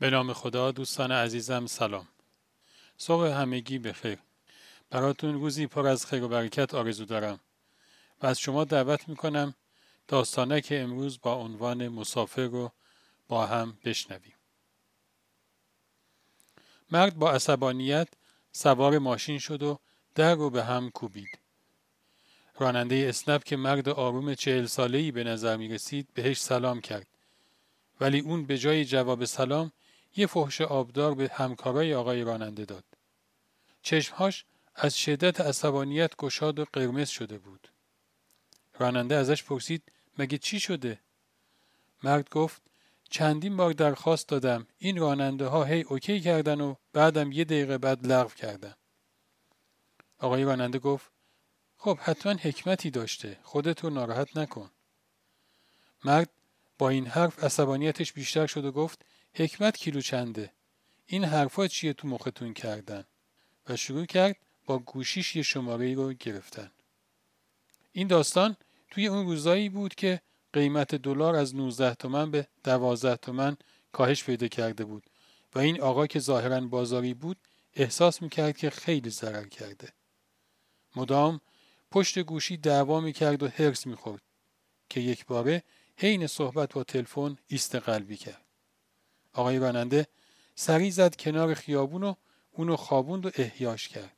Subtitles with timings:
[0.00, 2.08] به نام خدا دوستان عزیزم سلام.
[2.96, 4.18] صبح همگی بخیر
[4.90, 7.40] براتون روزی پر از خیر و برکت آرزو دارم
[8.22, 9.54] و از شما دعوت می‌کنم
[10.08, 12.72] داستانه که امروز با عنوان مسافر رو
[13.28, 14.34] با هم بشنویم.
[16.90, 18.08] مرد با عصبانیت
[18.52, 19.78] سوار ماشین شد و
[20.14, 21.38] در رو به هم کوبید.
[22.58, 27.06] راننده اسنپ که مرد آروم چهل ساله ای به نظر می رسید بهش سلام کرد.
[28.00, 29.72] ولی اون به جای جواب سلام
[30.18, 32.84] یه فحش آبدار به همکارای آقای راننده داد.
[33.82, 37.68] چشمهاش از شدت عصبانیت گشاد و قرمز شده بود.
[38.78, 39.82] راننده ازش پرسید
[40.18, 41.00] مگه چی شده؟
[42.02, 42.62] مرد گفت
[43.10, 48.06] چندین بار درخواست دادم این راننده ها هی اوکی کردن و بعدم یه دقیقه بعد
[48.06, 48.74] لغو کردن.
[50.18, 51.10] آقای راننده گفت
[51.76, 54.70] خب حتما حکمتی داشته خودت رو ناراحت نکن.
[56.04, 56.30] مرد
[56.78, 60.52] با این حرف عصبانیتش بیشتر شد و گفت حکمت کیلو چنده
[61.06, 63.04] این حرفا چیه تو مختون کردن؟
[63.68, 66.70] و شروع کرد با گوشیش یه شماره رو گرفتن.
[67.92, 68.56] این داستان
[68.90, 70.20] توی اون روزایی بود که
[70.52, 73.56] قیمت دلار از 19 تومن به 12 تومن
[73.92, 75.10] کاهش پیدا کرده بود
[75.54, 77.36] و این آقا که ظاهرا بازاری بود
[77.74, 79.92] احساس می‌کرد که خیلی ضرر کرده.
[80.96, 81.40] مدام
[81.90, 84.22] پشت گوشی دعوا می‌کرد و هرس می‌خورد
[84.88, 85.62] که یک باره
[85.96, 88.47] حین صحبت با تلفن ایست قلبی کرد.
[89.38, 90.06] آقای راننده
[90.54, 92.14] سری زد کنار خیابون و
[92.52, 94.16] اونو خوابوند و احیاش کرد.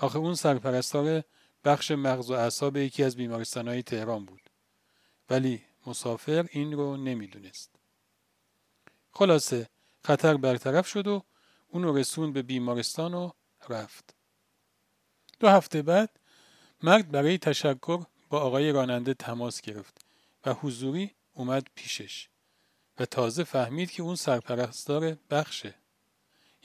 [0.00, 1.22] آخه اون سرپرستار
[1.64, 4.50] بخش مغز و اعصاب یکی از بیمارستانهای تهران بود.
[5.30, 7.70] ولی مسافر این رو نمی‌دونست.
[9.12, 9.68] خلاصه
[10.04, 11.22] خطر برطرف شد و
[11.68, 13.30] اونو رسون به بیمارستان و
[13.68, 14.14] رفت.
[15.40, 16.10] دو هفته بعد
[16.82, 20.04] مرد برای تشکر با آقای راننده تماس گرفت
[20.46, 22.28] و حضوری اومد پیشش.
[22.98, 25.74] و تازه فهمید که اون سرپرستار بخشه.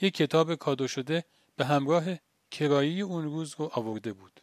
[0.00, 1.24] یک کتاب کادو شده
[1.56, 2.04] به همراه
[2.50, 4.40] کرایی اون روز رو آورده بود.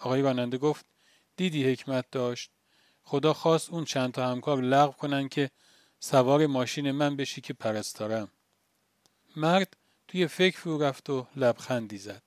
[0.00, 0.86] آقای راننده گفت
[1.36, 2.50] دیدی حکمت داشت
[3.02, 5.50] خدا خواست اون چند تا همکار لغو کنن که
[6.00, 8.28] سوار ماشین من بشی که پرستارم.
[9.36, 9.76] مرد
[10.08, 12.22] توی فکر رو رفت و لبخندی زد.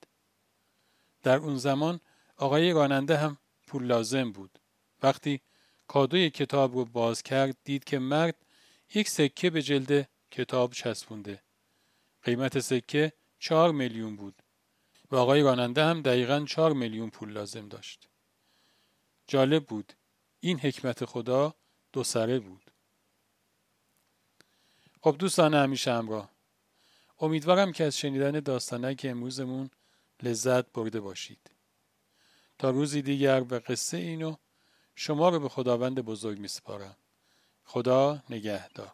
[1.22, 2.00] در اون زمان
[2.36, 4.58] آقای راننده هم پول لازم بود.
[5.02, 5.40] وقتی
[5.88, 8.45] کادوی کتاب رو باز کرد دید که مرد
[8.94, 11.42] یک سکه به جلد کتاب چسبونده.
[12.22, 14.42] قیمت سکه چهار میلیون بود
[15.10, 18.08] و آقای راننده هم دقیقا چهار میلیون پول لازم داشت.
[19.26, 19.92] جالب بود.
[20.40, 21.54] این حکمت خدا
[21.92, 22.70] دو سره بود.
[25.00, 26.30] خب دوستان همیشه همراه.
[27.20, 29.70] امیدوارم که از شنیدن داستانه که امروزمون
[30.22, 31.50] لذت برده باشید.
[32.58, 34.36] تا روزی دیگر به قصه اینو
[34.94, 36.96] شما رو به خداوند بزرگ می سپارم.
[37.66, 38.92] خدا نگهدار.